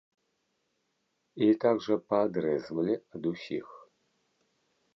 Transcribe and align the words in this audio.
І 1.47 1.49
так 1.65 1.75
жа 1.87 1.95
паадрэзвалі 2.13 2.95
ад 3.19 3.23
усіх. 3.35 3.67